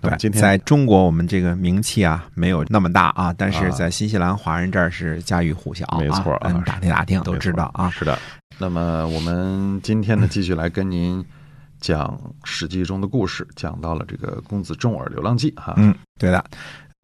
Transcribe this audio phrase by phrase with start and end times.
[0.00, 7.90] 对，今天在中国我们这个名气啊没有那么大啊，但是在新西兰华人这儿是家喻户晓啊，没错啊嗯打听打听都知道啊。
[7.90, 8.18] 是的，
[8.58, 11.24] 那么我们今天呢，继续来跟您
[11.80, 12.08] 讲
[12.44, 15.74] 《史记》中的故事，讲到了这个公子重耳流浪记哈。
[15.76, 16.44] 嗯，对的。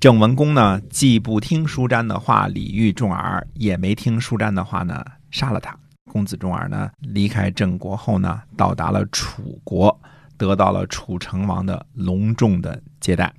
[0.00, 5.72] 郑文公呢，既不听舒詹的话礼遇重耳，也没听舒詹的话呢杀了他。
[6.10, 9.96] 公子重耳呢，离开郑国后呢，到达了楚国，
[10.42, 13.32] 得到了楚成王的隆重的接待。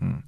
[0.00, 0.22] 嗯，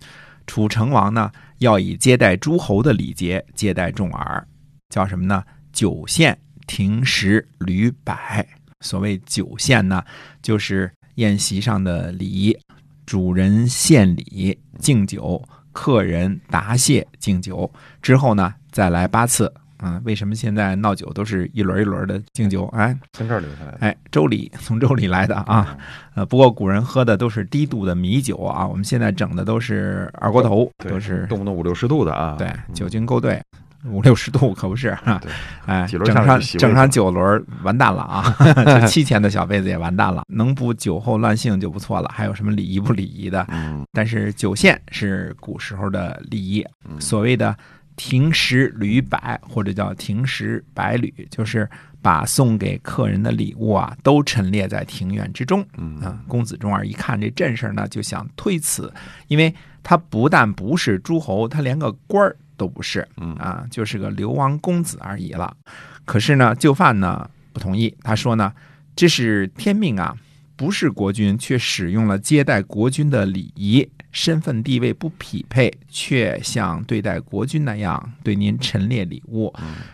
[0.44, 4.44] 楚成王呢，要以接待诸侯的礼节接待众耳，
[4.88, 5.44] 叫什么呢？
[5.72, 8.44] 酒献、停食、履摆。
[8.80, 10.02] 所谓酒献呢，
[10.42, 12.58] 就是宴席上的礼，
[13.06, 15.40] 主人献礼敬酒，
[15.70, 19.52] 客人答谢敬酒，之后呢再来八次。
[19.78, 22.66] 啊，为什么现在闹酒都是一轮一轮的敬酒？
[22.76, 23.78] 哎从这儿留下来的。
[23.80, 25.76] 哎，周礼从周礼来的啊。
[26.14, 32.36] 呃，不过古人喝的都是低度的米酒啊，我们现在整的都是二锅头，对都是动不动五六十度的啊。
[32.38, 33.40] 对嗯酒精勾兑。
[33.88, 35.22] 五六十度可不是啊！
[35.66, 38.36] 哎，整上整上了九轮完蛋了啊！
[38.64, 42.10] 这七千的小辈子也完蛋了，能不酒后乱性就不错了。
[42.12, 43.46] 还有什么礼仪不礼仪的？
[43.48, 47.56] 嗯但是酒献是古时候的礼仪，嗯所谓的
[47.96, 51.68] 停食履摆或者叫停食百履，就是
[52.02, 55.66] 把送给客人的礼物啊都陈列在庭院之中。
[55.76, 58.92] 嗯啊，公子重耳一看这阵势呢，就想推辞，
[59.28, 59.52] 因为
[59.82, 65.56] 他不但不是诸侯，他连个官儿都不是，嗯啊，就是个流亡公子而已了。
[66.04, 68.52] 可是呢，就范呢不同意，他说呢，
[68.94, 70.16] 这是天命啊，
[70.56, 79.52] 不是国君，却使用了接待国君的礼仪，身份地位不匹配，却像对待国君那样对您陈列礼物。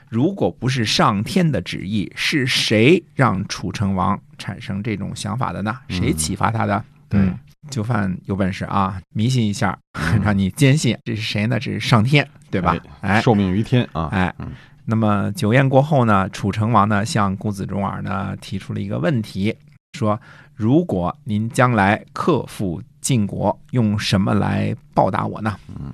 [0.09, 5.77] 如果不是上天的旨意，是谁让楚成王产生这种想法的呢？
[5.89, 6.85] 谁启发他的？
[7.09, 9.77] 对嗯，就范有本事啊，迷信一下，
[10.23, 11.59] 让你坚信这是谁呢？
[11.59, 12.77] 这是上天，对吧？
[13.01, 14.09] 哎，受命于天啊。
[14.13, 14.53] 哎嗯，
[14.85, 19.55] 那么酒宴过后呢，楚成王呢向公子重耳呢提出了一个问题，
[19.93, 20.19] 说
[20.63, 25.57] 如果您将来克复晋国，用什么来报答我呢？
[25.77, 25.93] 嗯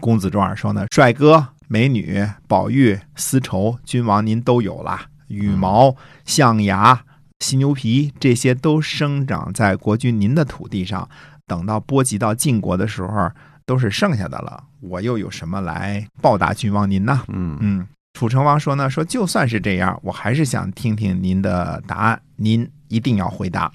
[0.00, 7.04] 公子重耳说呢，帅哥、美女、宝玉、丝绸，君王您都有了，羽毛、象牙、
[7.40, 11.08] 犀牛皮，这些都生长在国君您的土地上，
[11.48, 13.32] 等到波及到晋国的时候，
[13.66, 14.62] 都是剩下的了。
[14.80, 17.24] 我又有什么来报答君王您呢？
[17.26, 23.72] 嗯嗯，楚成王说呢，说就算是这样，我还是想听听您的答案，您一定要回答。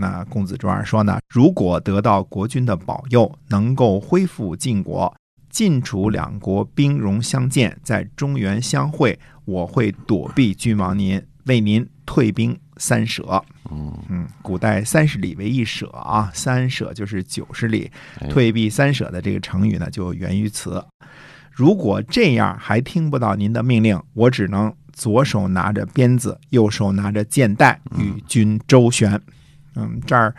[0.00, 5.14] 那公子重耳说呢，如果得到国君的保佑，能够恢复晋国，
[5.50, 13.44] 晋楚两国兵戎相见，在中原相会，我会躲避君王您，为您退兵三舍。
[13.70, 17.90] 嗯嗯，古代三十里为一舍啊，三舍就是九十里，
[18.20, 20.84] 哎退避三舍的这个成语呢，就源于此。
[21.52, 29.12] 如果这样还听不到您的命令，我只能左手拿着鞭子，右手拿着箭袋，与君周旋。
[29.12, 29.22] 嗯，
[30.06, 30.34] 这儿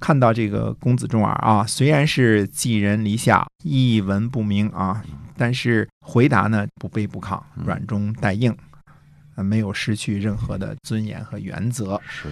[0.00, 5.02] 看到这个公子重耳啊，虽然是寄人篱下，一文不名啊，
[5.36, 8.56] 但是回答呢不卑不亢，软中带硬，
[9.34, 12.00] 呃没有失去任何的尊严和原则。
[12.06, 12.28] 是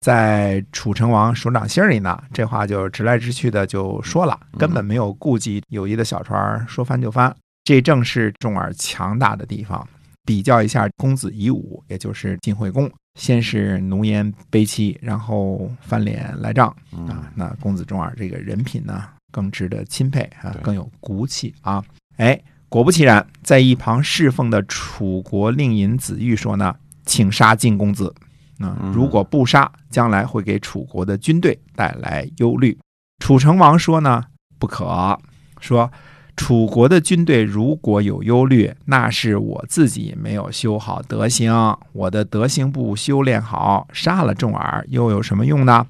[0.00, 7.34] 在楚成王手掌心里呢，这话就直来直去的就说了，根本没有顾忌友谊的小船说翻就翻。
[7.64, 9.88] 这正是重耳强大的地方。
[10.24, 17.28] 比较一下公子夷吾，也就是晋惠公，先是浓颜悲戚，然后翻脸赖账嗯啊。
[17.34, 19.02] 那公子重耳这个人品呢，
[19.32, 21.82] 更值得钦佩啊，更有骨气啊。
[22.18, 28.14] 哎，果不其然，在一旁侍奉的楚国令尹子玉说呢，请杀晋公子。
[28.58, 32.78] 啊，嗯如果不杀，将来会给楚国的军队带来忧虑。
[33.18, 34.24] 楚成王说呢，
[34.58, 35.18] 不可。
[35.58, 35.90] 说
[36.36, 45.86] 楚国的军队如果有忧虑，那是我自己没有修好德行，我的德行不修炼好，杀了重耳又有什么用呢？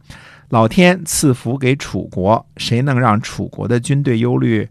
[0.51, 4.69] 老天赐福给楚国，谁能让楚国的军队忧虑？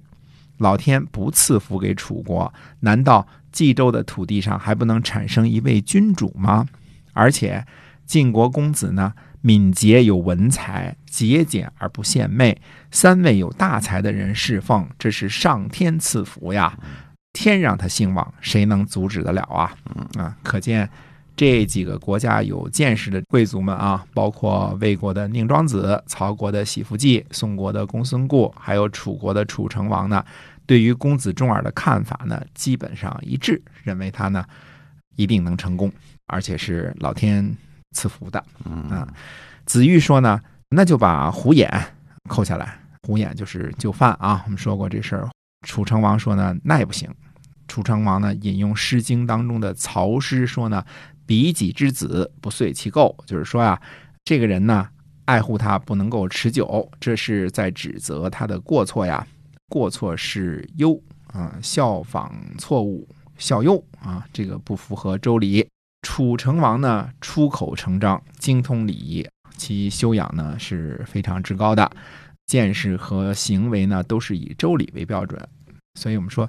[0.60, 6.66] 老天不赐福给楚国，难道冀州的土地上还不能产生一位君主吗？
[7.12, 7.66] 而且
[8.06, 9.12] 晋国公子呢，
[9.46, 12.60] 敏捷有文才，节俭而不献媚，
[12.90, 16.76] 三位有大才的人侍奉，这是上天赐福呀！
[17.32, 19.72] 天让他兴旺，谁能阻止得了啊？
[20.18, 20.90] 啊，可见
[21.36, 30.26] 这几个国家有见识的贵族们啊，包括魏国的宁庄子、曹国的喜福记、宋国的公孙固，还有楚国的楚成王呢，
[30.66, 34.44] 对于公子重耳的看法呢，基本上一致，认为他呢
[35.16, 35.94] 一定能成功，
[36.26, 37.56] 而且是老天
[37.96, 38.38] 赐福的。
[38.92, 39.08] 啊，
[39.66, 40.40] 子玉说呢，
[40.70, 41.68] 那就把虎眼
[42.30, 42.78] 扣下来。
[43.02, 45.30] 虎眼就是就范啊，我们说过这事儿。
[45.66, 47.10] 楚成王说呢，那也不行。
[47.68, 50.84] 楚成王呢，引用《诗经》当中的曹诗说呢
[51.26, 53.80] ：“比己之子，不遂其垢。”就是说呀，
[54.24, 54.88] 这个人呢，
[55.26, 59.26] 爱护他不能够持久，这是在指责他的过错呀。
[59.68, 63.08] 过错是忧啊，效仿错误
[63.38, 65.68] 效忧啊，这个不符合周礼。
[66.06, 71.90] 楚成王呢，出口成章，精通礼仪，其修养呢是非常之高的，
[72.46, 75.42] 见识和行为呢都是以周礼为标准。
[76.00, 76.48] 所以我们说，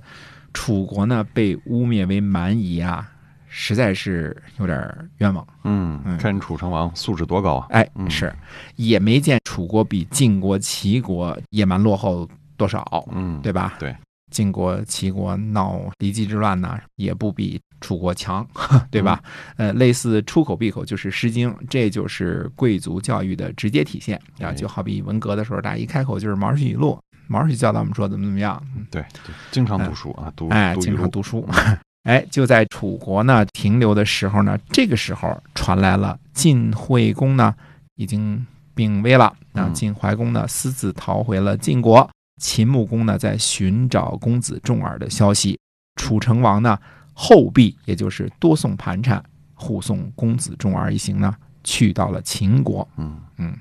[0.52, 3.10] 楚国呢被污蔑为蛮夷啊，
[3.48, 5.44] 实在是有点冤枉。
[5.64, 7.66] 嗯，嗯看楚成王素质多高啊！
[7.70, 8.30] 哎，嗯是，
[8.76, 12.28] 也没见楚国比晋国、齐国野蛮落后
[12.58, 13.74] 多少，嗯，对吧？
[13.78, 13.96] 对，
[14.30, 18.46] 晋国、齐国闹骊姬之乱呢，也不比楚国强，
[18.90, 19.22] 对吧？
[19.56, 24.50] 嗯呃，类似出口闭口就是《诗经》，这就是贵族教育的直接体现啊！
[24.50, 31.46] 哎就好比文革的时候，大家一开口就是毛主席语录，毛主席教导我们说怎么怎么样，对对，经常读书啊，读哎，经常读书。
[32.04, 37.52] 哎，就在楚国呢停留的时候呢，这个时候传来了晋惠公呢
[37.96, 42.08] 已经病危了，啊，嗯晋怀公呢私自逃回了晋国，
[42.40, 45.58] 秦穆公呢在寻找公子重耳的消息，
[45.96, 46.78] 楚成王呢
[47.14, 49.24] 后壁，也就是多送盘缠，
[49.54, 51.34] 护送公子重耳一行呢
[51.64, 52.86] 去到了秦国。
[52.96, 53.56] 嗯嗯，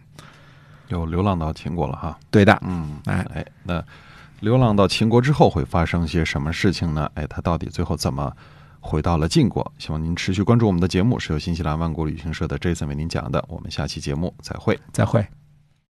[0.89, 2.19] 又流浪到秦国了哈。
[2.30, 3.83] 对的，嗯，哎哎，那
[4.42, 7.10] 流浪到秦国之后会发生些什么事情呢？
[7.16, 8.36] 哎，他到底最后怎么
[8.81, 9.72] 回到了晋国？
[9.77, 13.44] 希望您持续关注我们的节目，是由新西兰万国旅行社的 Jason 为您讲的。
[13.48, 14.77] 我们下期节目再会。
[14.92, 15.25] 再会。